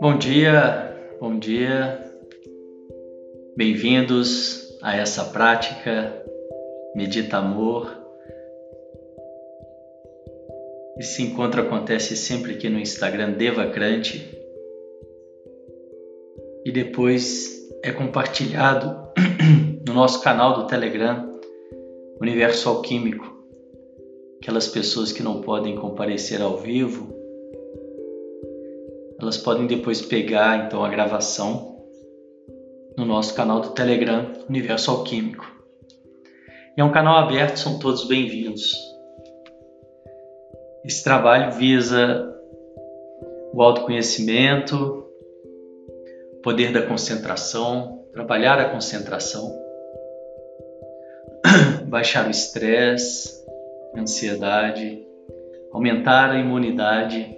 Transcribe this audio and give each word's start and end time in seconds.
Bom 0.00 0.18
dia, 0.18 0.96
bom 1.20 1.38
dia. 1.38 2.12
Bem-vindos 3.56 4.76
a 4.82 4.96
essa 4.96 5.26
prática 5.26 6.24
Medita 6.96 7.36
Amor. 7.36 7.96
Esse 10.98 11.22
encontro 11.22 11.60
acontece 11.62 12.16
sempre 12.16 12.54
aqui 12.54 12.68
no 12.68 12.80
Instagram 12.80 13.32
Devacrante 13.32 14.28
e 16.64 16.72
depois 16.72 17.54
é 17.84 17.92
compartilhado 17.92 18.96
no 19.86 19.94
nosso 19.94 20.20
canal 20.22 20.54
do 20.54 20.66
Telegram 20.66 21.38
Universo 22.20 22.68
Alquímico. 22.68 23.35
Aquelas 24.40 24.68
pessoas 24.68 25.12
que 25.12 25.22
não 25.22 25.40
podem 25.40 25.76
comparecer 25.76 26.40
ao 26.40 26.56
vivo 26.58 27.16
elas 29.18 29.38
podem 29.38 29.66
depois 29.66 30.02
pegar 30.02 30.66
então 30.66 30.84
a 30.84 30.88
gravação 30.88 31.84
no 32.96 33.04
nosso 33.04 33.34
canal 33.34 33.60
do 33.60 33.70
Telegram 33.70 34.32
Universo 34.48 34.90
Alquímico. 34.90 35.50
É 36.76 36.84
um 36.84 36.92
canal 36.92 37.16
aberto, 37.16 37.56
são 37.56 37.78
todos 37.78 38.04
bem-vindos. 38.04 38.76
Esse 40.84 41.02
trabalho 41.02 41.52
visa 41.52 42.32
o 43.54 43.62
autoconhecimento, 43.62 45.06
o 46.34 46.42
poder 46.42 46.72
da 46.72 46.82
concentração, 46.82 48.04
trabalhar 48.12 48.58
a 48.58 48.68
concentração, 48.68 49.50
baixar 51.88 52.26
o 52.26 52.30
estresse, 52.30 53.35
ansiedade, 53.96 55.02
aumentar 55.72 56.30
a 56.30 56.38
imunidade 56.38 57.36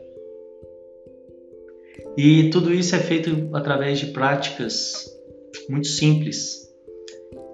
e 2.20 2.50
tudo 2.50 2.74
isso 2.74 2.96
é 2.96 2.98
feito 2.98 3.48
através 3.52 4.00
de 4.00 4.06
práticas 4.06 5.06
muito 5.68 5.86
simples, 5.86 6.68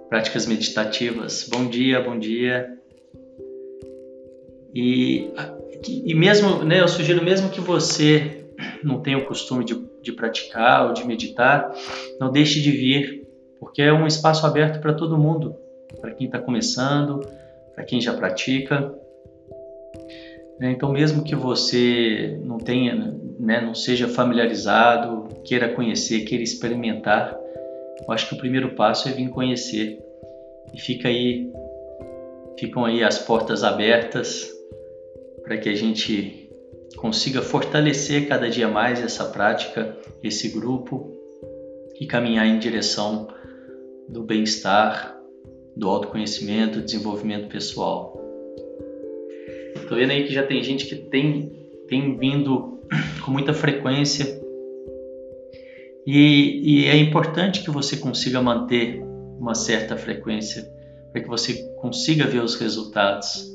práticas 0.09 0.47
meditativas. 0.47 1.47
Bom 1.53 1.67
dia, 1.67 2.01
bom 2.01 2.19
dia. 2.19 2.79
E, 4.75 5.31
e 5.87 6.15
mesmo, 6.15 6.65
né, 6.65 6.81
eu 6.81 6.89
sugiro 6.89 7.23
mesmo 7.23 7.51
que 7.51 7.61
você 7.61 8.47
não 8.83 9.03
tenha 9.03 9.19
o 9.19 9.27
costume 9.27 9.67
de, 9.67 9.87
de 10.01 10.13
praticar 10.13 10.87
ou 10.87 10.95
de 10.95 11.07
meditar, 11.07 11.71
não 12.19 12.33
deixe 12.33 12.63
de 12.63 12.71
vir, 12.71 13.29
porque 13.61 13.83
é 13.83 13.93
um 13.93 14.07
espaço 14.07 14.47
aberto 14.47 14.81
para 14.81 14.95
todo 14.95 15.19
mundo, 15.19 15.55
para 16.01 16.13
quem 16.15 16.27
está 16.27 16.39
começando, 16.39 17.21
para 17.75 17.85
quem 17.85 18.01
já 18.01 18.15
pratica. 18.15 18.95
Então, 20.61 20.93
mesmo 20.93 21.25
que 21.25 21.35
você 21.35 22.39
não 22.43 22.59
tenha 22.59 22.95
né, 23.39 23.61
não 23.61 23.75
seja 23.75 24.09
familiarizado, 24.09 25.29
queira 25.45 25.69
conhecer, 25.69 26.21
queira 26.21 26.43
experimentar, 26.43 27.39
eu 28.07 28.13
acho 28.13 28.29
que 28.29 28.35
o 28.35 28.39
primeiro 28.39 28.75
passo 28.75 29.09
é 29.09 29.13
vir 29.13 29.29
conhecer. 29.31 29.99
E 30.73 30.81
fica 30.81 31.09
aí, 31.09 31.53
ficam 32.59 32.85
aí 32.85 33.03
as 33.03 33.19
portas 33.19 33.63
abertas 33.63 34.51
para 35.43 35.57
que 35.59 35.69
a 35.69 35.75
gente 35.75 36.51
consiga 36.97 37.43
fortalecer 37.43 38.29
cada 38.29 38.49
dia 38.49 38.69
mais 38.69 39.03
essa 39.03 39.27
prática, 39.27 39.97
esse 40.23 40.49
grupo 40.49 41.13
e 42.01 42.07
caminhar 42.07 42.47
em 42.47 42.59
direção 42.59 43.29
do 44.09 44.23
bem-estar, 44.23 45.14
do 45.77 45.89
autoconhecimento, 45.89 46.81
desenvolvimento 46.81 47.49
pessoal. 47.49 48.21
Estou 49.77 49.99
vendo 49.99 50.11
aí 50.11 50.25
que 50.25 50.33
já 50.33 50.45
tem 50.45 50.63
gente 50.63 50.87
que 50.87 50.97
tem, 50.97 51.53
tem 51.89 52.17
vindo 52.17 52.81
com 53.25 53.31
muita 53.31 53.53
frequência. 53.53 54.41
E, 56.07 56.83
e, 56.83 56.87
é 56.87 56.97
importante 56.97 57.63
que 57.63 57.71
você 57.71 57.97
consiga 57.97 58.41
manter 58.41 59.03
uma 59.39 59.55
certa 59.55 59.97
frequência 59.97 60.71
para 61.11 61.23
que 61.23 61.29
você 61.29 61.55
consiga 61.77 62.27
ver 62.27 62.43
os 62.43 62.57
resultados. 62.57 63.53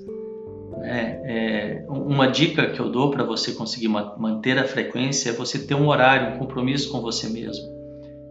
É, 0.82 1.82
é, 1.82 1.86
uma 1.88 2.28
dica 2.28 2.72
que 2.72 2.80
eu 2.80 2.90
dou 2.90 3.12
para 3.12 3.24
você 3.24 3.52
conseguir 3.52 3.90
manter 3.90 4.58
a 4.58 4.64
frequência 4.64 5.30
é 5.30 5.34
você 5.34 5.60
ter 5.60 5.76
um 5.76 5.88
horário, 5.88 6.36
um 6.36 6.40
compromisso 6.40 6.92
com 6.92 7.02
você 7.02 7.28
mesmo. 7.28 7.68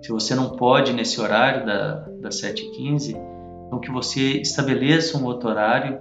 Se 0.02 0.10
você 0.10 0.34
não 0.34 0.56
pode 0.56 0.92
nesse 0.92 1.20
horário 1.20 1.66
da, 1.66 2.08
das 2.20 2.40
7h15, 2.40 3.37
então 3.68 3.78
que 3.78 3.90
você 3.90 4.40
estabeleça 4.40 5.18
um 5.18 5.26
horário 5.26 6.00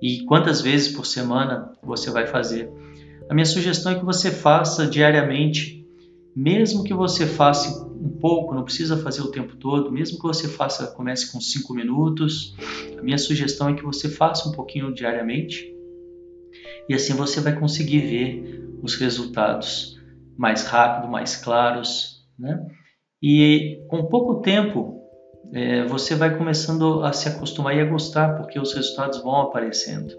e 0.00 0.24
quantas 0.24 0.60
vezes 0.60 0.94
por 0.94 1.04
semana 1.04 1.72
você 1.82 2.10
vai 2.10 2.26
fazer. 2.26 2.70
A 3.28 3.34
minha 3.34 3.44
sugestão 3.44 3.92
é 3.92 3.98
que 3.98 4.04
você 4.04 4.30
faça 4.30 4.86
diariamente, 4.86 5.84
mesmo 6.34 6.84
que 6.84 6.94
você 6.94 7.26
faça 7.26 7.84
um 7.86 8.08
pouco, 8.08 8.54
não 8.54 8.64
precisa 8.64 8.96
fazer 8.96 9.20
o 9.20 9.30
tempo 9.30 9.56
todo, 9.56 9.92
mesmo 9.92 10.16
que 10.16 10.22
você 10.22 10.48
faça, 10.48 10.86
comece 10.86 11.30
com 11.30 11.40
cinco 11.40 11.74
minutos, 11.74 12.54
a 12.98 13.02
minha 13.02 13.18
sugestão 13.18 13.68
é 13.68 13.74
que 13.74 13.84
você 13.84 14.08
faça 14.08 14.48
um 14.48 14.52
pouquinho 14.52 14.94
diariamente 14.94 15.72
e 16.88 16.94
assim 16.94 17.14
você 17.14 17.40
vai 17.40 17.58
conseguir 17.58 18.00
ver 18.00 18.64
os 18.82 18.94
resultados 18.94 20.00
mais 20.36 20.64
rápido, 20.64 21.10
mais 21.10 21.36
claros, 21.36 22.24
né? 22.38 22.66
E 23.22 23.84
com 23.88 24.06
pouco 24.06 24.40
tempo 24.40 25.01
é, 25.52 25.84
você 25.84 26.14
vai 26.14 26.36
começando 26.36 27.02
a 27.02 27.12
se 27.12 27.28
acostumar 27.28 27.76
e 27.76 27.80
a 27.80 27.84
gostar, 27.84 28.36
porque 28.36 28.58
os 28.58 28.72
resultados 28.74 29.22
vão 29.22 29.42
aparecendo. 29.42 30.14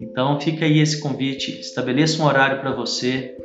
Então 0.00 0.38
fica 0.40 0.64
aí 0.64 0.80
esse 0.80 1.00
convite, 1.00 1.60
estabeleça 1.60 2.22
um 2.22 2.26
horário 2.26 2.60
para 2.60 2.74
você, 2.74 3.36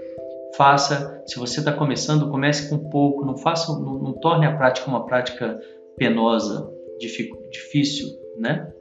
faça, 0.56 1.24
se 1.25 1.38
você 1.38 1.59
está 1.59 1.72
começando, 1.72 2.30
comece 2.30 2.70
com 2.70 2.90
pouco, 2.90 3.25
não 3.25 3.38
faça, 3.38 3.72
não, 3.72 4.00
não, 4.00 4.14
torne 4.14 4.46
a 4.46 4.58
prática 4.58 4.88
uma 4.88 5.06
prática 5.06 5.59
penosa, 5.96 6.70
difícil, 7.52 8.08
né? 8.38 8.72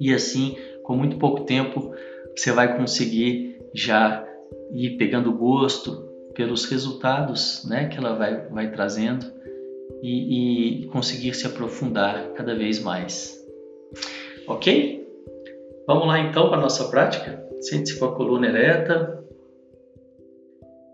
E 0.00 0.12
assim, 0.12 0.56
com 0.82 0.96
muito 0.96 1.18
pouco 1.18 1.44
tempo, 1.44 1.92
você 2.36 2.50
vai 2.52 2.76
conseguir 2.76 3.58
já 3.74 4.26
ir 4.72 4.96
pegando 4.96 5.32
gosto 5.32 6.06
pelos 6.34 6.66
resultados, 6.66 7.64
né, 7.68 7.88
que 7.88 7.96
ela 7.96 8.14
vai, 8.14 8.48
vai 8.48 8.70
trazendo 8.70 9.35
e, 10.02 10.82
e 10.82 10.86
conseguir 10.86 11.34
se 11.34 11.46
aprofundar 11.46 12.32
cada 12.32 12.54
vez 12.54 12.80
mais. 12.80 13.36
Ok? 14.46 15.06
Vamos 15.86 16.06
lá 16.06 16.18
então 16.20 16.48
para 16.48 16.58
a 16.58 16.62
nossa 16.62 16.88
prática? 16.88 17.44
Sente-se 17.60 17.98
com 17.98 18.06
a 18.06 18.14
coluna 18.14 18.48
ereta, 18.48 19.24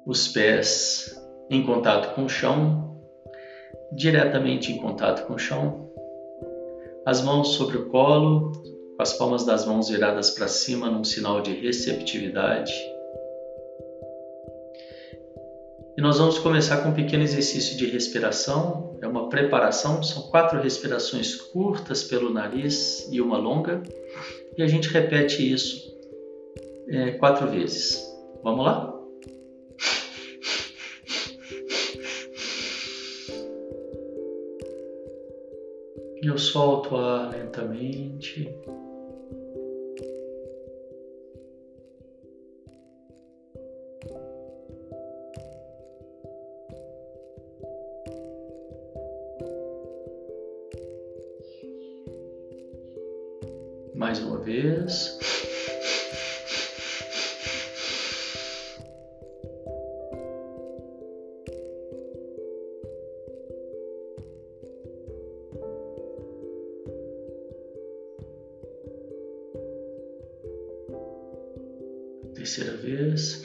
os 0.07 0.29
pés 0.29 1.19
em 1.51 1.65
contato 1.65 2.15
com 2.15 2.25
o 2.25 2.29
chão, 2.29 3.01
diretamente 3.93 4.73
em 4.73 4.79
contato 4.79 5.27
com 5.27 5.35
o 5.35 5.39
chão, 5.39 5.91
as 7.07 7.21
mãos 7.21 7.55
sobre 7.55 7.77
o 7.77 7.89
colo, 7.89 8.53
com 8.97 9.03
as 9.03 9.13
palmas 9.13 9.45
das 9.45 9.67
mãos 9.67 9.89
viradas 9.89 10.31
para 10.31 10.49
cima 10.49 10.89
num 10.89 11.05
sinal 11.05 11.41
de 11.41 11.53
receptividade. 11.53 12.73
E 15.97 16.01
nós 16.01 16.19
vamos 16.19 16.39
começar 16.39 16.79
com 16.79 16.89
um 16.89 16.95
pequeno 16.95 17.23
exercício 17.23 17.77
de 17.77 17.85
respiração, 17.87 18.99
é 19.03 19.07
uma 19.07 19.29
preparação, 19.29 20.03
são 20.03 20.23
quatro 20.23 20.59
respirações 20.61 21.35
curtas 21.35 22.03
pelo 22.03 22.33
nariz 22.33 23.07
e 23.13 23.21
uma 23.21 23.37
longa 23.37 23.83
e 24.57 24.63
a 24.63 24.67
gente 24.67 24.89
repete 24.89 25.53
isso 25.53 25.93
é, 26.89 27.13
quatro 27.13 27.47
vezes. 27.47 28.03
Vamos 28.43 28.65
lá? 28.65 28.93
Eu 36.23 36.39
solto 36.39 36.95
o 36.95 36.99
ar 36.99 37.33
lentamente. 37.33 38.49
Vez. 54.43 55.19
Terceira 72.35 72.77
vez. 72.77 73.43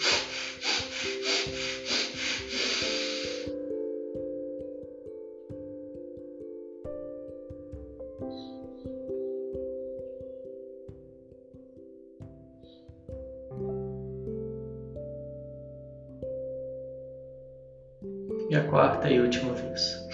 Quarta 18.98 19.10
e 19.10 19.20
última 19.20 19.54
vez. 19.54 20.08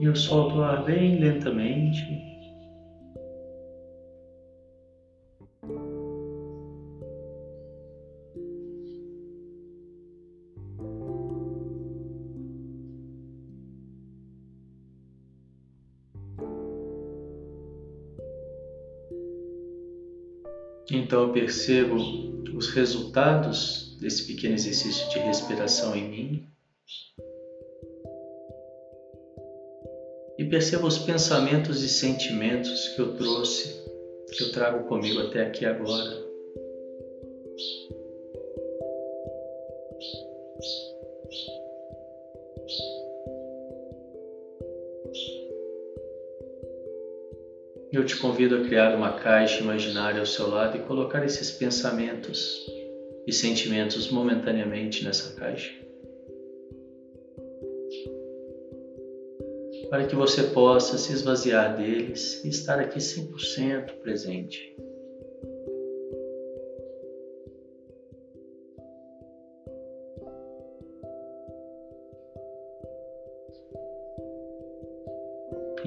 E 0.00 0.04
eu 0.04 0.14
solto 0.14 0.56
o 0.56 0.62
ar 0.62 0.84
bem 0.84 1.18
lentamente. 1.18 2.37
Percebo 21.48 21.96
os 22.54 22.68
resultados 22.74 23.96
desse 23.98 24.26
pequeno 24.26 24.54
exercício 24.54 25.08
de 25.08 25.18
respiração 25.20 25.96
em 25.96 26.06
mim. 26.06 26.46
E 30.38 30.44
percebo 30.44 30.86
os 30.86 30.98
pensamentos 30.98 31.82
e 31.82 31.88
sentimentos 31.88 32.88
que 32.88 33.00
eu 33.00 33.16
trouxe, 33.16 33.82
que 34.36 34.44
eu 34.44 34.52
trago 34.52 34.86
comigo 34.88 35.20
até 35.20 35.46
aqui 35.46 35.64
agora. 35.64 36.22
Eu 47.98 48.06
te 48.06 48.16
convido 48.16 48.54
a 48.54 48.60
criar 48.60 48.94
uma 48.94 49.14
caixa 49.14 49.60
imaginária 49.60 50.20
ao 50.20 50.24
seu 50.24 50.48
lado 50.48 50.76
e 50.76 50.80
colocar 50.82 51.24
esses 51.26 51.50
pensamentos 51.50 52.64
e 53.26 53.32
sentimentos 53.32 54.08
momentaneamente 54.08 55.04
nessa 55.04 55.34
caixa. 55.34 55.74
Para 59.90 60.06
que 60.06 60.14
você 60.14 60.44
possa 60.44 60.96
se 60.96 61.12
esvaziar 61.12 61.76
deles 61.76 62.44
e 62.44 62.48
estar 62.50 62.78
aqui 62.78 63.00
100% 63.00 63.94
presente. 64.00 64.76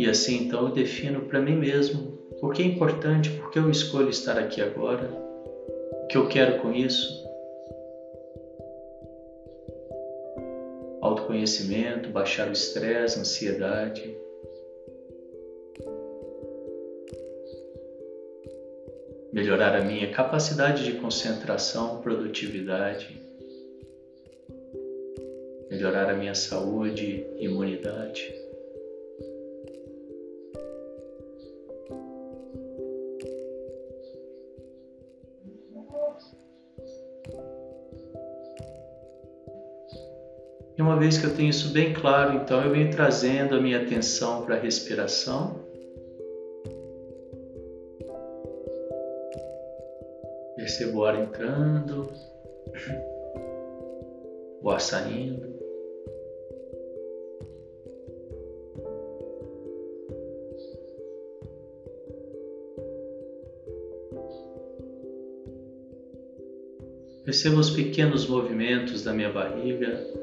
E 0.02 0.10
assim 0.10 0.46
então 0.46 0.66
eu 0.66 0.74
defino 0.74 1.28
para 1.28 1.40
mim 1.40 1.56
mesmo 1.56 2.18
o 2.42 2.50
que 2.50 2.64
é 2.64 2.66
importante, 2.66 3.30
por 3.30 3.52
que 3.52 3.60
eu 3.60 3.70
escolho 3.70 4.10
estar 4.10 4.36
aqui 4.36 4.60
agora, 4.60 5.08
o 5.08 6.08
que 6.08 6.18
eu 6.18 6.28
quero 6.28 6.60
com 6.60 6.74
isso. 6.74 7.24
Autoconhecimento, 11.02 12.10
baixar 12.10 12.50
o 12.50 12.52
estresse, 12.52 13.20
ansiedade. 13.20 14.18
Melhorar 19.32 19.76
a 19.76 19.86
minha 19.86 20.10
capacidade 20.10 20.84
de 20.84 20.94
concentração, 20.94 22.02
produtividade. 22.02 23.22
Melhorar 25.70 26.10
a 26.10 26.16
minha 26.16 26.34
saúde, 26.34 27.24
imunidade. 27.38 28.51
Vez 41.02 41.18
que 41.18 41.26
eu 41.26 41.36
tenho 41.36 41.50
isso 41.50 41.70
bem 41.70 41.94
claro, 41.94 42.36
então 42.36 42.64
eu 42.64 42.70
venho 42.70 42.92
trazendo 42.92 43.56
a 43.56 43.60
minha 43.60 43.82
atenção 43.82 44.46
para 44.46 44.56
a 44.56 44.60
respiração. 44.60 45.60
Percebo 50.56 51.00
o 51.00 51.06
ar 51.06 51.20
entrando, 51.20 52.08
o 54.62 54.70
ar 54.70 54.80
saindo. 54.80 55.50
Percebo 67.26 67.58
os 67.58 67.72
pequenos 67.72 68.28
movimentos 68.28 69.04
da 69.04 69.12
minha 69.14 69.32
barriga 69.32 70.21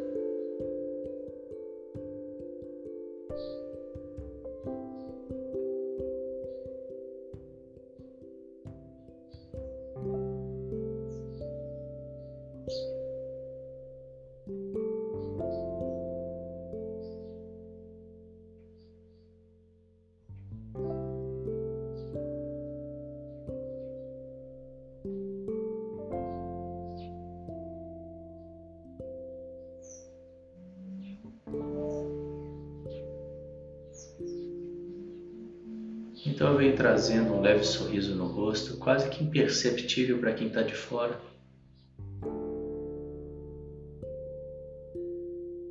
Então 36.38 36.52
eu 36.52 36.56
venho 36.56 36.76
trazendo 36.76 37.35
um 37.35 37.40
leve 37.40 37.64
sorriso 37.64 38.14
no 38.14 38.29
rosto, 38.29 38.76
quase 38.76 39.11
que 39.11 39.25
imperceptível 39.25 40.20
para 40.20 40.32
quem 40.32 40.46
está 40.46 40.62
de 40.62 40.73
fora. 40.73 41.20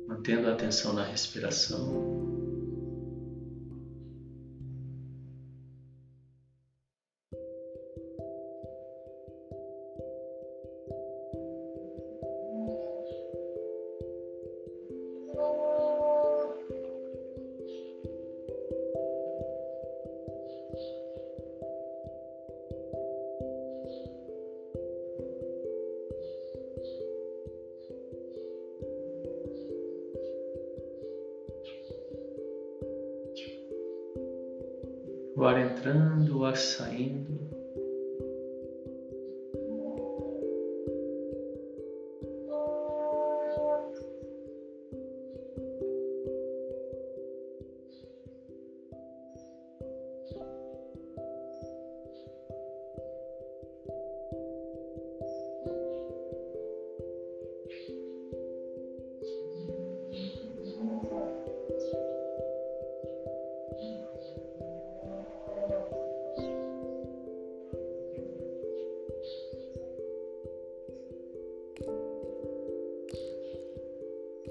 Mantendo 0.06 0.46
a 0.46 0.52
atenção 0.52 0.92
na 0.92 1.02
respiração. 1.02 2.37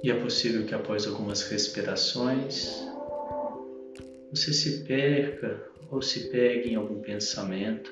E 0.07 0.09
é 0.09 0.15
possível 0.15 0.65
que 0.65 0.73
após 0.73 1.05
algumas 1.05 1.41
respirações 1.49 2.81
você 4.31 4.53
se 4.53 4.85
perca 4.85 5.61
ou 5.91 6.01
se 6.01 6.29
pegue 6.29 6.69
em 6.69 6.75
algum 6.75 7.01
pensamento. 7.01 7.91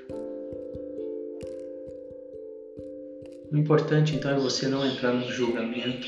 O 3.52 3.58
importante 3.58 4.16
então 4.16 4.32
é 4.32 4.40
você 4.40 4.66
não 4.66 4.88
entrar 4.88 5.12
no 5.12 5.30
julgamento. 5.30 6.08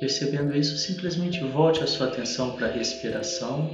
Percebendo 0.00 0.56
isso, 0.56 0.78
simplesmente 0.78 1.40
volte 1.40 1.84
a 1.84 1.86
sua 1.86 2.06
atenção 2.06 2.56
para 2.56 2.68
a 2.68 2.70
respiração. 2.70 3.68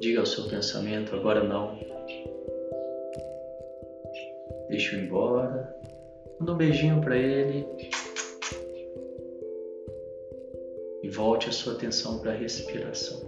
Diga 0.00 0.20
ao 0.20 0.26
seu 0.26 0.44
pensamento: 0.44 1.16
agora 1.16 1.42
não. 1.42 1.87
Deixa 4.78 4.94
embora. 4.94 5.74
Manda 6.38 6.52
um 6.52 6.56
beijinho 6.56 7.00
para 7.00 7.16
ele. 7.16 7.66
E 11.02 11.08
volte 11.08 11.48
a 11.48 11.52
sua 11.52 11.72
atenção 11.72 12.20
para 12.20 12.30
a 12.30 12.36
respiração. 12.36 13.27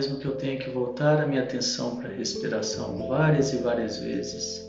Mesmo 0.00 0.18
que 0.18 0.24
eu 0.24 0.34
tenha 0.34 0.58
que 0.58 0.70
voltar 0.70 1.22
a 1.22 1.26
minha 1.26 1.42
atenção 1.42 1.96
para 1.96 2.08
a 2.08 2.12
respiração 2.12 3.06
várias 3.06 3.52
e 3.52 3.58
várias 3.58 3.98
vezes, 3.98 4.66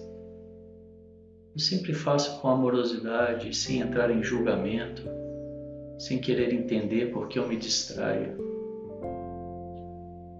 eu 1.53 1.59
sempre 1.59 1.93
faço 1.93 2.41
com 2.41 2.49
amorosidade, 2.49 3.55
sem 3.55 3.79
entrar 3.79 4.11
em 4.11 4.21
julgamento, 4.21 5.03
sem 5.97 6.19
querer 6.19 6.53
entender 6.53 7.13
por 7.13 7.29
que 7.29 7.39
eu 7.39 7.47
me 7.47 7.55
distraio. 7.55 8.35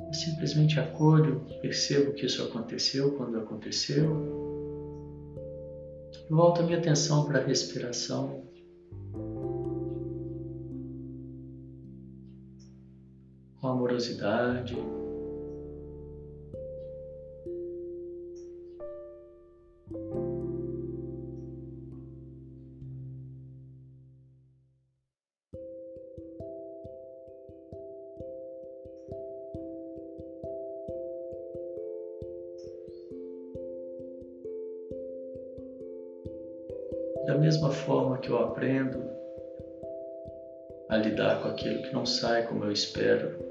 Eu 0.07 0.13
simplesmente 0.13 0.77
acolho, 0.77 1.41
percebo 1.61 2.11
que 2.11 2.25
isso 2.25 2.43
aconteceu 2.43 3.13
quando 3.13 3.37
aconteceu, 3.37 4.09
volto 6.29 6.63
a 6.63 6.65
minha 6.65 6.79
atenção 6.79 7.23
para 7.23 7.39
a 7.39 7.45
respiração 7.45 8.43
com 14.01 14.25
amorosidade. 14.25 14.75
Da 37.27 37.37
mesma 37.37 37.71
forma 37.71 38.17
que 38.17 38.29
eu 38.29 38.37
aprendo 38.39 38.99
a 40.89 40.97
lidar 40.97 41.41
com 41.41 41.49
aquilo 41.49 41.83
que 41.83 41.93
não 41.93 42.05
sai 42.05 42.45
como 42.47 42.65
eu 42.65 42.71
espero, 42.71 43.50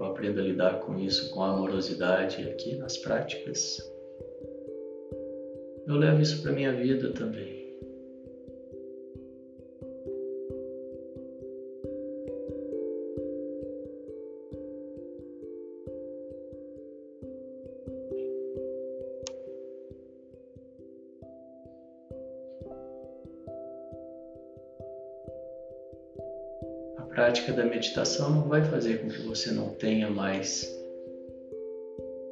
eu 0.00 0.06
aprendo 0.06 0.40
a 0.40 0.42
lidar 0.42 0.80
com 0.80 0.98
isso 0.98 1.30
com 1.30 1.42
amorosidade 1.42 2.48
aqui 2.48 2.74
nas 2.76 2.96
práticas. 2.96 3.78
Eu 5.86 5.96
levo 5.96 6.22
isso 6.22 6.40
para 6.42 6.52
minha 6.52 6.72
vida 6.72 7.12
também. 7.12 7.49
Prática 27.10 27.52
da 27.52 27.64
meditação 27.64 28.30
não 28.30 28.48
vai 28.48 28.64
fazer 28.64 29.02
com 29.02 29.08
que 29.08 29.20
você 29.22 29.50
não 29.50 29.70
tenha 29.70 30.08
mais 30.08 30.64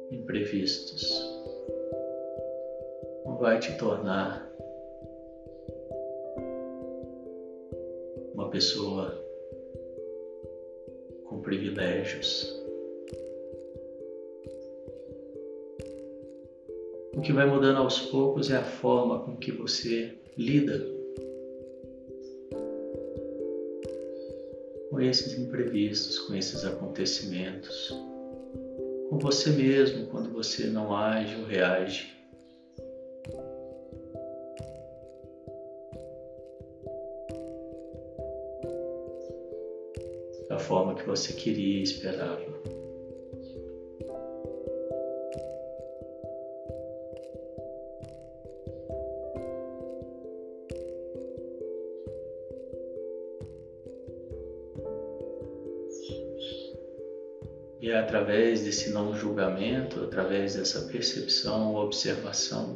imprevistos. 0.09 1.07
Não 3.25 3.37
vai 3.37 3.59
te 3.59 3.77
tornar 3.77 4.49
uma 8.33 8.49
pessoa 8.49 9.13
com 11.25 11.41
privilégios. 11.41 12.57
O 17.13 17.21
que 17.21 17.33
vai 17.33 17.45
mudando 17.45 17.77
aos 17.77 17.99
poucos 17.99 18.49
é 18.49 18.55
a 18.55 18.63
forma 18.63 19.19
com 19.19 19.35
que 19.35 19.51
você 19.51 20.13
lida 20.37 20.98
com 24.99 25.03
esses 25.05 25.39
imprevistos, 25.39 26.19
com 26.19 26.35
esses 26.35 26.65
acontecimentos, 26.65 27.89
com 29.09 29.17
você 29.17 29.49
mesmo 29.51 30.07
quando 30.07 30.29
você 30.29 30.65
não 30.65 30.93
age 30.93 31.37
ou 31.37 31.45
reage. 31.45 32.13
Da 40.49 40.59
forma 40.59 40.95
que 40.95 41.07
você 41.07 41.31
queria 41.31 41.79
e 41.79 41.83
esperava. 41.83 42.78
Através 58.09 58.63
desse 58.63 58.89
não 58.89 59.13
julgamento, 59.13 60.03
através 60.03 60.55
dessa 60.55 60.81
percepção, 60.91 61.75
observação, 61.75 62.75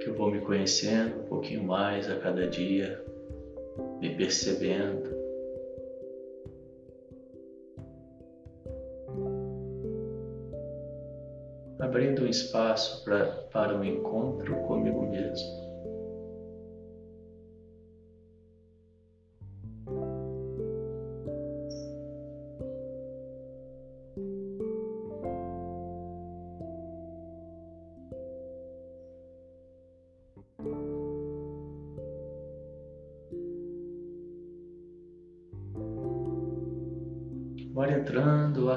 que 0.00 0.08
eu 0.08 0.14
vou 0.14 0.28
me 0.28 0.40
conhecendo 0.40 1.20
um 1.20 1.28
pouquinho 1.28 1.62
mais 1.62 2.10
a 2.10 2.16
cada 2.16 2.48
dia, 2.48 3.00
me 4.00 4.16
percebendo. 4.16 5.16
Abrindo 11.78 12.24
um 12.24 12.26
espaço 12.26 13.04
pra, 13.04 13.24
para 13.52 13.72
o 13.72 13.78
um 13.78 13.84
encontro 13.84 14.52
comigo 14.62 15.08
mesmo. 15.08 15.67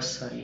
Entrando, 0.02 0.41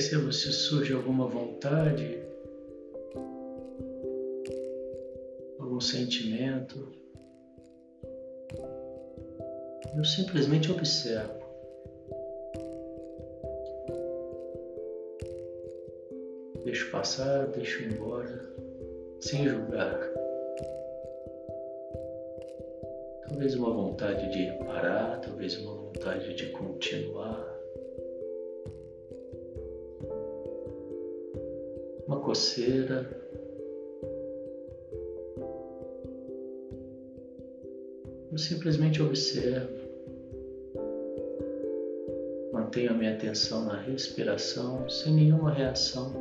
Perceba 0.00 0.32
se 0.32 0.50
surge 0.50 0.94
alguma 0.94 1.26
vontade, 1.26 2.22
algum 5.58 5.78
sentimento. 5.78 6.90
Eu 9.94 10.02
simplesmente 10.02 10.72
observo. 10.72 11.44
Deixo 16.64 16.90
passar, 16.90 17.48
deixo 17.48 17.84
embora, 17.84 18.42
sem 19.20 19.46
julgar. 19.46 20.00
Talvez 23.28 23.54
uma 23.54 23.70
vontade 23.70 24.32
de 24.32 24.64
parar, 24.64 25.20
talvez 25.20 25.58
uma 25.58 25.74
vontade 25.74 26.32
de 26.32 26.46
continuar. 26.46 27.49
Coceira. 32.30 33.10
Eu 38.30 38.38
simplesmente 38.38 39.02
observo. 39.02 39.80
Mantenho 42.52 42.92
a 42.92 42.94
minha 42.94 43.14
atenção 43.14 43.64
na 43.64 43.80
respiração 43.80 44.88
sem 44.88 45.12
nenhuma 45.12 45.52
reação. 45.52 46.12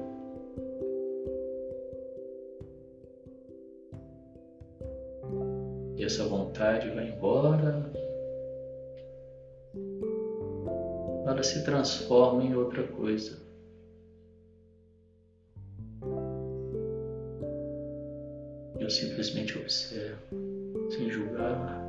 E 5.95 6.03
essa 6.03 6.23
vontade 6.23 6.89
vai 6.89 7.09
embora, 7.09 7.85
ela 11.27 11.43
se 11.43 11.63
transforma 11.63 12.43
em 12.43 12.55
outra 12.55 12.81
coisa. 12.87 13.48
Simplesmente 18.89 19.57
observo, 19.57 20.19
sem 20.91 21.09
julgar. 21.09 21.88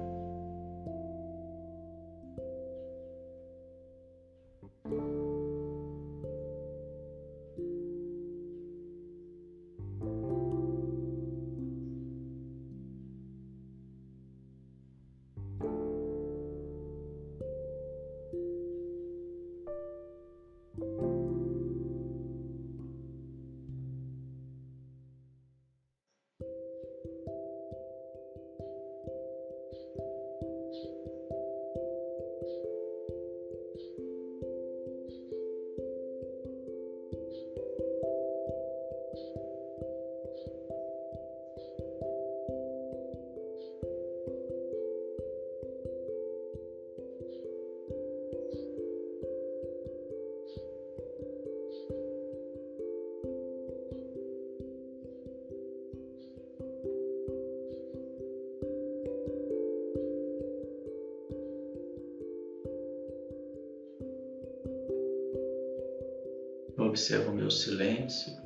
Observo 66.91 67.31
o 67.31 67.35
meu 67.35 67.51
silêncio, 67.53 68.37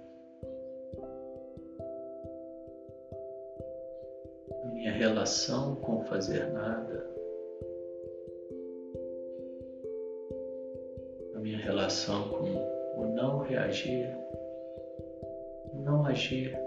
a 4.63 4.67
minha 4.67 4.93
relação 4.93 5.77
com 5.77 6.05
fazer 6.05 6.53
nada, 6.53 7.11
a 11.35 11.39
minha 11.39 11.57
relação 11.57 12.29
com 12.29 13.01
o 13.01 13.15
não 13.15 13.39
reagir, 13.39 14.15
não 15.73 16.05
agir. 16.05 16.64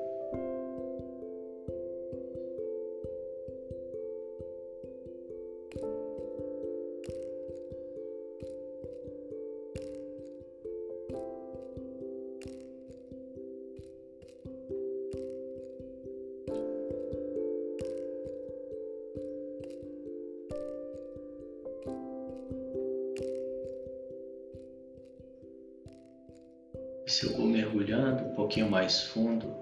Mais 28.88 29.02
fundo, 29.02 29.54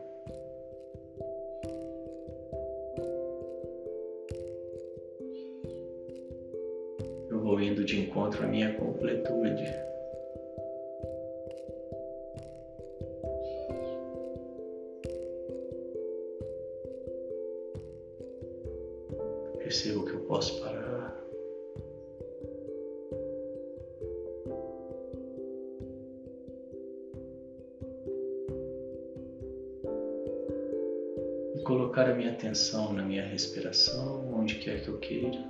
eu 7.32 7.40
vou 7.42 7.60
indo 7.60 7.84
de 7.84 8.02
encontro 8.02 8.44
à 8.44 8.48
minha 8.48 8.72
completude. 8.76 9.64
Colocar 31.66 32.08
a 32.08 32.14
minha 32.14 32.32
atenção 32.32 32.94
na 32.94 33.02
minha 33.02 33.26
respiração, 33.26 34.32
onde 34.34 34.56
quer 34.56 34.84
que 34.84 34.88
eu 34.88 35.00
queira. 35.00 35.44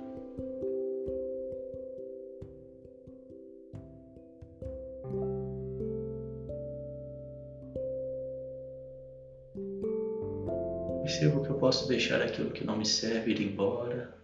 Percebo 11.02 11.42
que 11.42 11.50
eu 11.50 11.58
posso 11.58 11.86
deixar 11.86 12.22
aquilo 12.22 12.50
que 12.50 12.64
não 12.64 12.78
me 12.78 12.86
serve 12.86 13.32
ir 13.32 13.42
embora. 13.42 14.15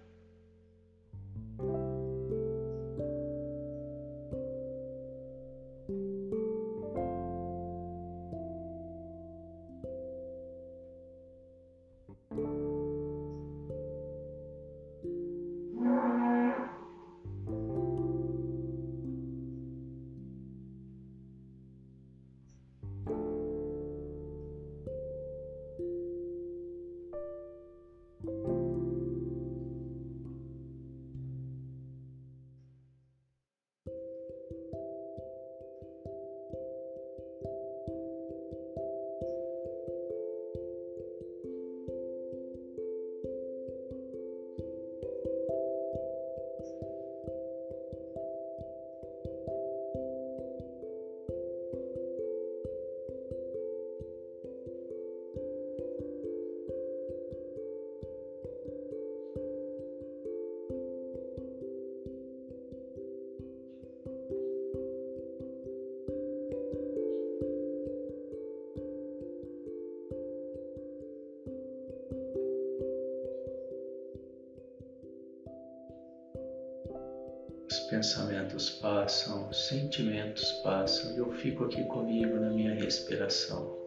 Pensamentos 78.02 78.68
passam, 78.68 79.48
os 79.48 79.68
sentimentos 79.68 80.50
passam 80.64 81.14
e 81.14 81.18
eu 81.18 81.30
fico 81.34 81.62
aqui 81.62 81.84
comigo 81.84 82.34
na 82.34 82.50
minha 82.50 82.74
respiração. 82.74 83.78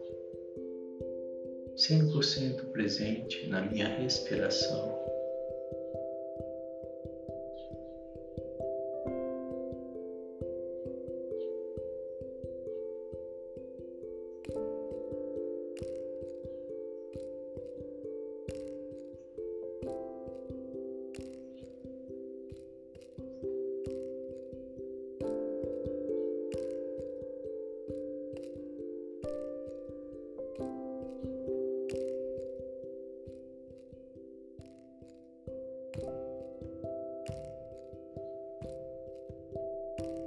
100% 1.76 2.72
presente 2.72 3.46
na 3.48 3.60
minha 3.60 3.86
respiração. 3.86 4.95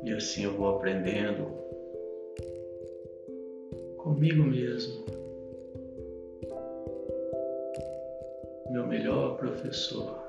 E 0.09 0.13
assim 0.13 0.43
eu 0.43 0.57
vou 0.57 0.69
aprendendo 0.69 1.45
comigo 3.95 4.43
mesmo. 4.43 5.05
Meu 8.71 8.87
melhor 8.87 9.37
professor. 9.37 10.19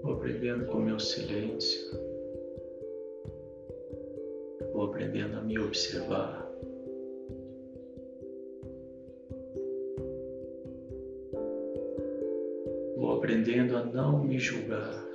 Vou 0.00 0.12
aprendendo 0.12 0.66
com 0.66 0.78
meu 0.78 1.00
silêncio. 1.00 1.90
Vou 4.72 4.84
aprendendo 4.84 5.38
a 5.38 5.42
me 5.42 5.58
observar. 5.58 6.49
Aprendendo 13.50 13.76
a 13.76 13.84
não 13.84 14.22
me 14.22 14.38
julgar. 14.38 15.09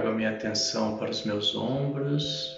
Trago 0.00 0.08
a 0.08 0.12
minha 0.12 0.30
atenção 0.30 0.96
para 0.96 1.10
os 1.10 1.24
meus 1.24 1.54
ombros. 1.54 2.56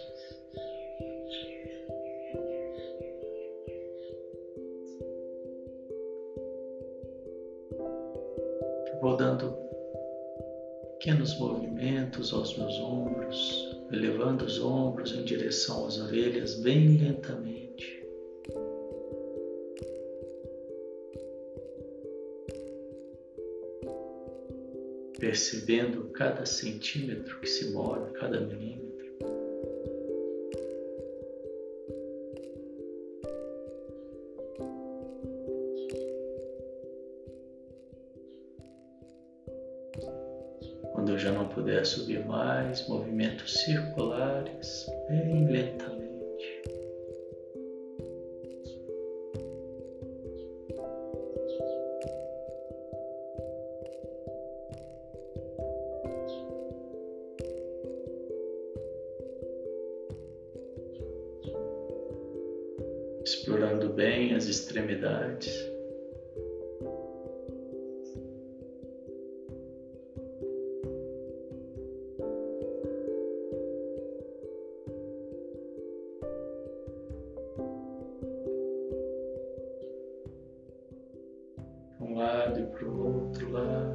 Vou 9.00 9.16
dando 9.16 9.56
pequenos 10.98 11.36
movimentos 11.38 12.32
aos 12.32 12.56
meus 12.56 12.78
ombros, 12.78 13.76
elevando 13.90 14.44
os 14.44 14.62
ombros 14.62 15.12
em 15.12 15.24
direção 15.24 15.86
às 15.86 15.98
orelhas 15.98 16.54
bem 16.60 16.96
lentamente. 16.98 17.51
Percebendo 25.22 26.08
cada 26.08 26.44
centímetro 26.44 27.38
que 27.38 27.46
se 27.46 27.70
move, 27.70 28.10
cada 28.14 28.40
milímetro. 28.40 29.06
Quando 40.92 41.12
eu 41.12 41.18
já 41.18 41.30
não 41.30 41.46
puder 41.50 41.86
subir 41.86 42.26
mais, 42.26 42.88
movimentos 42.88 43.62
circulares, 43.62 44.86
bem 45.08 45.46
lentamente. 45.46 45.91
Para 83.40 83.91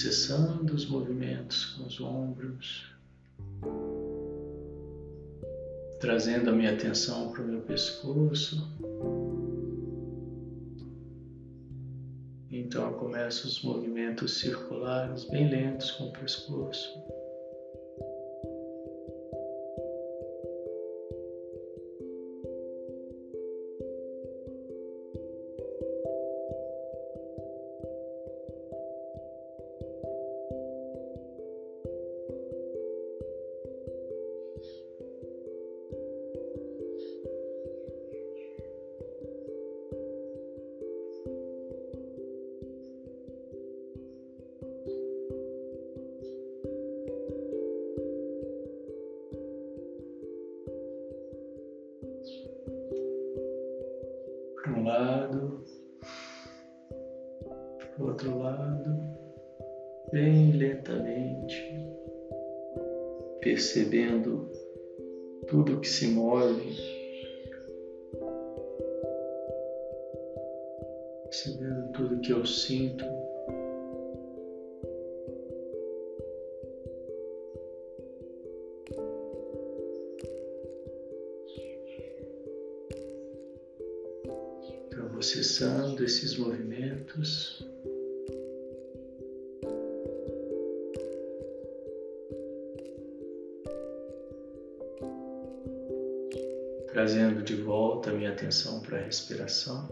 cessando 0.00 0.74
os 0.74 0.88
movimentos 0.88 1.66
com 1.66 1.84
os 1.84 2.00
ombros, 2.00 2.90
trazendo 6.00 6.48
a 6.48 6.52
minha 6.54 6.72
atenção 6.72 7.30
para 7.30 7.42
o 7.42 7.46
meu 7.46 7.60
pescoço. 7.60 8.66
Então, 12.50 12.86
eu 12.86 12.94
começo 12.94 13.46
os 13.46 13.62
movimentos 13.62 14.38
circulares 14.38 15.24
bem 15.24 15.50
lentos 15.50 15.90
com 15.90 16.04
o 16.04 16.12
pescoço. 16.12 17.09
Percebendo 63.60 64.50
tudo 65.46 65.80
que 65.80 65.88
se 65.88 66.06
move, 66.06 66.74
percebendo 71.24 71.92
tudo 71.92 72.20
que 72.22 72.32
eu 72.32 72.46
sinto. 72.46 73.04
processando 85.12 86.02
esses 86.02 86.38
movimentos. 86.38 87.49
Volta 98.00 98.12
minha 98.12 98.30
atenção 98.30 98.80
para 98.80 98.96
a 98.96 99.02
respiração. 99.02 99.86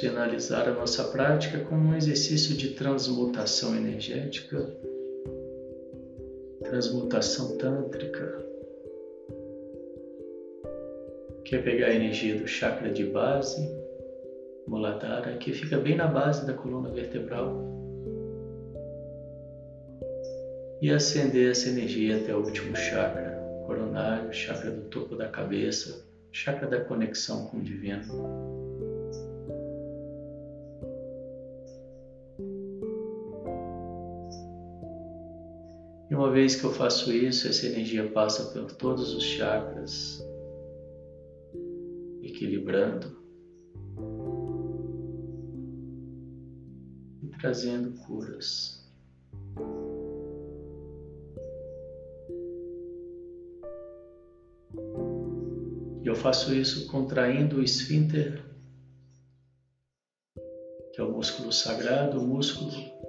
Finalizar 0.00 0.66
a 0.66 0.72
nossa 0.72 1.04
prática 1.04 1.58
com 1.60 1.76
um 1.76 1.94
exercício 1.94 2.56
de 2.56 2.70
transmutação 2.70 3.76
energética, 3.76 4.66
transmutação 6.64 7.58
tântrica, 7.58 8.42
que 11.44 11.54
é 11.54 11.62
pegar 11.62 11.88
a 11.88 11.94
energia 11.94 12.38
do 12.38 12.46
chakra 12.46 12.90
de 12.90 13.04
base, 13.04 13.60
Muladhara, 14.66 15.36
que 15.36 15.52
fica 15.52 15.76
bem 15.76 15.96
na 15.96 16.06
base 16.06 16.46
da 16.46 16.54
coluna 16.54 16.88
vertebral, 16.88 17.68
e 20.80 20.90
acender 20.90 21.50
essa 21.50 21.68
energia 21.68 22.16
até 22.16 22.34
o 22.34 22.38
último 22.38 22.74
chakra, 22.74 23.38
coronário, 23.66 24.32
chakra 24.32 24.70
do 24.70 24.82
topo 24.88 25.14
da 25.14 25.28
cabeça, 25.28 26.02
chakra 26.32 26.66
da 26.66 26.80
conexão 26.80 27.46
com 27.46 27.58
o 27.58 27.62
divino. 27.62 28.49
Uma 36.30 36.36
vez 36.36 36.54
que 36.54 36.62
eu 36.62 36.72
faço 36.72 37.12
isso, 37.12 37.48
essa 37.48 37.66
energia 37.66 38.08
passa 38.08 38.52
por 38.52 38.70
todos 38.70 39.12
os 39.12 39.24
chakras, 39.24 40.24
equilibrando 42.22 43.20
e 47.20 47.26
trazendo 47.40 47.98
curas. 48.02 48.88
E 56.04 56.06
eu 56.06 56.14
faço 56.14 56.54
isso 56.54 56.86
contraindo 56.86 57.56
o 57.56 57.62
esfíncter 57.62 58.40
que 60.92 61.00
é 61.00 61.02
o 61.02 61.10
músculo 61.10 61.52
sagrado, 61.52 62.20
o 62.20 62.26
músculo 62.26 62.99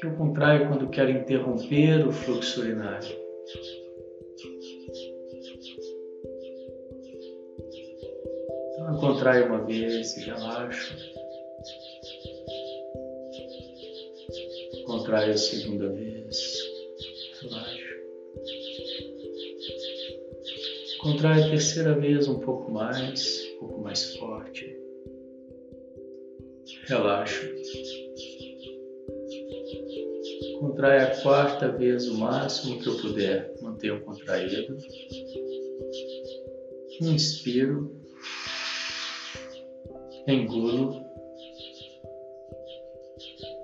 que 0.00 0.06
eu 0.06 0.16
contraio 0.16 0.66
quando 0.66 0.88
quero 0.88 1.10
interromper 1.10 2.06
o 2.06 2.10
fluxo 2.10 2.62
urinário. 2.62 3.08
Então 8.72 8.94
eu 8.94 8.98
contraio 8.98 9.46
uma 9.46 9.62
vez 9.62 10.16
e 10.16 10.20
relaxo. 10.24 10.96
Contraio 14.86 15.32
a 15.32 15.36
segunda 15.36 15.88
vez, 15.90 16.58
relaxo. 17.42 17.90
Contrai 21.00 21.42
a 21.42 21.50
terceira 21.50 21.94
vez 21.94 22.26
um 22.26 22.40
pouco 22.40 22.70
mais, 22.70 23.46
um 23.54 23.58
pouco 23.60 23.80
mais 23.82 24.16
forte. 24.16 24.78
Relaxo. 26.86 27.59
Contrai 30.60 30.98
a 30.98 31.22
quarta 31.22 31.68
vez 31.72 32.06
o 32.06 32.18
máximo 32.18 32.78
que 32.78 32.86
eu 32.86 33.00
puder. 33.00 33.54
Mantenho 33.62 34.04
contraído. 34.04 34.76
Inspiro. 37.00 37.98
Engulo. 40.26 41.02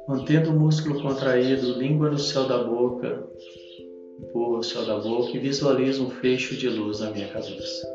Mantendo 0.09 0.51
o 0.51 0.59
músculo 0.59 1.03
contraído, 1.03 1.79
língua 1.79 2.09
no 2.09 2.19
céu 2.19 2.49
da 2.49 2.65
boca, 2.65 3.29
empurro 4.19 4.59
o 4.59 4.63
céu 4.63 4.87
da 4.87 4.99
boca 4.99 5.37
e 5.37 5.39
visualizo 5.39 6.07
um 6.07 6.11
fecho 6.11 6.57
de 6.57 6.71
luz 6.71 7.01
na 7.01 7.11
minha 7.11 7.29
cabeça. 7.29 7.87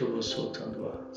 Eu 0.00 0.12
vou 0.12 0.22
soltando 0.22 0.80
o 0.80 0.86
ar. 0.86 1.10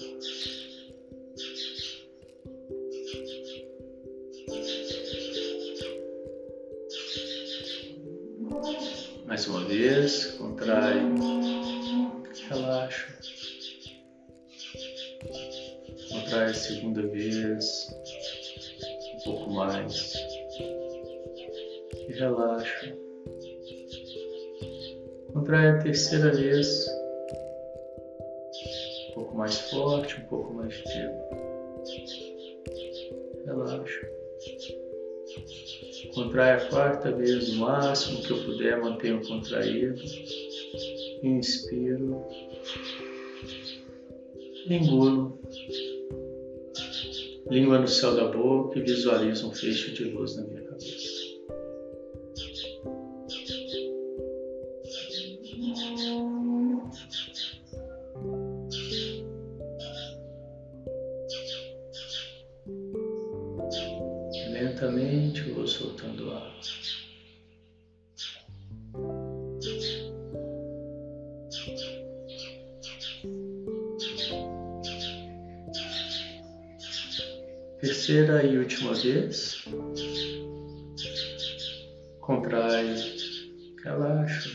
Mais 9.28 9.48
uma 9.48 9.63
vez, 9.65 10.26
contrai, 10.38 10.96
relaxa. 12.50 13.08
Contrai 16.10 16.54
segunda 16.56 17.04
vez, 17.04 17.88
um 19.13 19.24
pouco 19.24 19.52
mais. 19.52 20.15
E 22.10 22.13
relaxa. 22.13 22.98
Contrai 25.34 25.70
a 25.70 25.78
terceira 25.78 26.34
vez, 26.34 26.90
forte, 29.71 30.19
um 30.19 30.25
pouco 30.25 30.53
mais 30.53 30.75
tempo. 30.84 31.41
Relaxa. 33.45 34.12
Contrai 36.13 36.51
a 36.51 36.69
quarta 36.69 37.12
vez 37.12 37.49
o 37.49 37.55
máximo 37.60 38.21
que 38.21 38.31
eu 38.31 38.43
puder, 38.43 38.79
mantenho 38.79 39.25
contraído. 39.25 40.01
Inspiro. 41.23 42.25
Engulo. 44.69 45.39
Língua 47.49 47.79
no 47.79 47.88
céu 47.88 48.15
da 48.15 48.27
boca 48.27 48.77
e 48.79 48.81
visualizo 48.81 49.49
um 49.49 49.51
fecho 49.53 49.93
de 49.93 50.05
luz 50.05 50.36
na 50.36 50.43
minha 50.43 50.62
cabeça. 50.62 51.00
Lentamente 64.82 65.44
vou 65.52 65.67
soltando 65.67 66.32
ar. 66.32 66.60
Terceira 77.80 78.44
e 78.44 78.58
última 78.58 78.96
vez. 78.96 79.63
Contrai, 82.22 82.96
relaxa. 83.84 84.50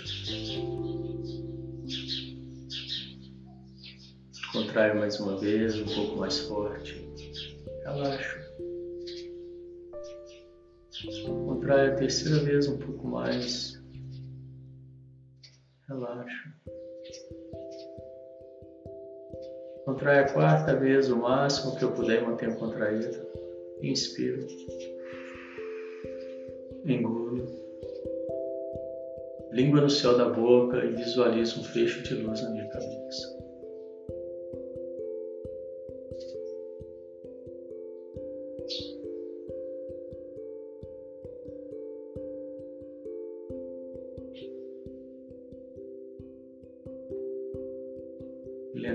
Contrai 4.51 4.93
mais 4.93 5.21
uma 5.21 5.39
vez, 5.39 5.77
um 5.77 5.85
pouco 5.85 6.17
mais 6.17 6.41
forte. 6.41 7.09
Relaxa. 7.85 8.26
Terceira 11.97 12.39
vez 12.45 12.69
um 12.69 12.79
pouco 12.79 13.09
mais. 13.09 13.83
Relaxa. 15.89 16.55
Contrai 19.85 20.21
a 20.21 20.33
quarta 20.33 20.77
vez 20.77 21.11
o 21.11 21.17
máximo 21.17 21.77
que 21.77 21.85
eu 21.85 21.93
puder 21.93 22.23
manter 22.23 22.57
contraído. 22.57 23.27
Inspiro. 23.83 24.47
Engulo. 26.85 27.47
Língua 29.53 29.81
no 29.81 29.91
céu 29.91 30.19
da 30.19 30.29
boca 30.29 30.85
e 30.85 30.95
visualizo 30.97 31.61
um 31.61 31.65
fecho 31.65 32.03
de 32.03 32.15
luz 32.15 32.43
na 32.43 32.51
minha 32.51 32.69
cabeça. 32.69 33.36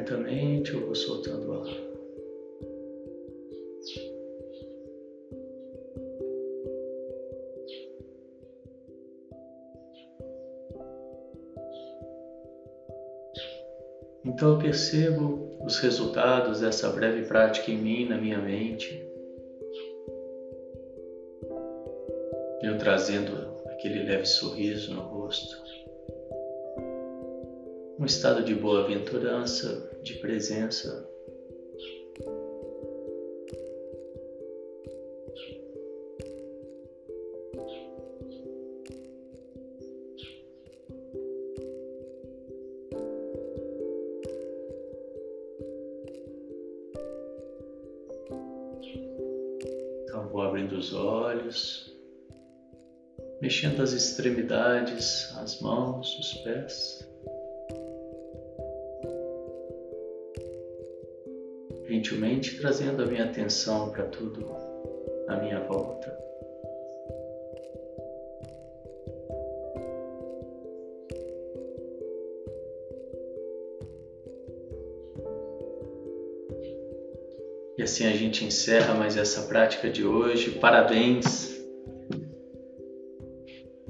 Lentamente 0.02 0.74
eu 0.74 0.84
vou 0.88 0.96
soltando 0.96 1.48
o 1.48 1.54
ar. 1.62 1.68
Então 14.26 14.54
eu 14.54 14.58
percebo 14.58 15.56
os 15.64 15.78
resultados 15.78 16.62
dessa 16.62 16.90
breve 16.90 17.28
prática 17.28 17.70
em 17.70 17.78
mim, 17.78 18.10
na 18.10 18.18
minha 18.18 18.40
mente. 18.40 19.08
Eu 22.64 22.76
trazendo 22.80 23.56
aquele 23.68 24.02
leve 24.02 24.26
sorriso 24.26 24.96
no 24.96 25.02
rosto 25.02 25.56
um 28.02 28.06
estado 28.06 28.44
de 28.44 28.56
boa-aventurança, 28.56 29.88
de 30.02 30.16
presença. 30.16 31.08
Então 50.06 50.28
vou 50.30 50.42
abrindo 50.42 50.76
os 50.76 50.92
olhos, 50.92 51.96
mexendo 53.40 53.84
as 53.84 53.94
extremidades, 53.94 55.32
as 55.38 55.62
mãos, 55.62 56.18
os 56.18 56.34
pés. 56.42 56.91
Gentilmente 61.92 62.58
trazendo 62.58 63.04
a 63.04 63.06
minha 63.06 63.26
atenção 63.26 63.90
para 63.90 64.06
tudo 64.06 64.48
à 65.28 65.36
minha 65.36 65.60
volta. 65.60 66.10
E 77.78 77.84
assim 77.84 78.06
a 78.06 78.12
gente 78.12 78.46
encerra 78.46 78.94
mais 78.94 79.18
essa 79.18 79.42
prática 79.48 79.90
de 79.90 80.06
hoje. 80.06 80.52
Parabéns! 80.52 81.60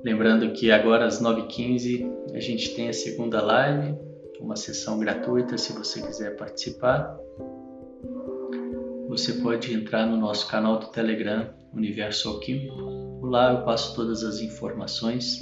Lembrando 0.04 0.52
que 0.54 0.72
agora 0.72 1.06
às 1.06 1.22
9h15 1.22 2.34
a 2.34 2.39
gente 2.39 2.74
tem 2.74 2.89
a 2.89 2.93
segunda 2.93 3.41
live, 3.41 3.95
uma 4.39 4.56
sessão 4.56 4.97
gratuita 4.97 5.56
se 5.58 5.72
você 5.74 6.02
quiser 6.02 6.36
participar. 6.36 7.16
Você 9.12 9.34
pode 9.34 9.74
entrar 9.74 10.05
no 10.05 10.16
nosso 10.16 10.47
canal 10.47 10.80
do 10.80 10.88
Telegram, 10.88 11.49
Universo 11.74 12.30
Alquímico. 12.30 13.20
Lá 13.22 13.51
eu 13.51 13.66
passo 13.66 13.93
todas 13.93 14.24
as 14.24 14.39
informações 14.39 15.38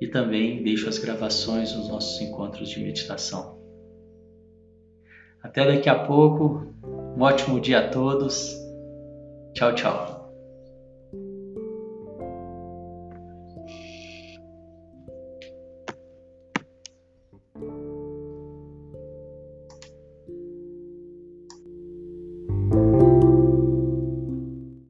e 0.00 0.06
também 0.06 0.62
deixo 0.62 0.88
as 0.88 0.96
gravações 0.96 1.72
dos 1.72 1.88
nossos 1.88 2.20
encontros 2.20 2.68
de 2.68 2.78
meditação. 2.78 3.58
Até 5.42 5.66
daqui 5.66 5.88
a 5.88 5.98
pouco, 5.98 6.72
um 7.16 7.20
ótimo 7.20 7.60
dia 7.60 7.80
a 7.80 7.88
todos. 7.88 8.56
Tchau, 9.52 9.74
tchau. 9.74 10.25